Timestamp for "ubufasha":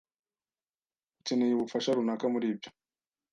1.55-1.95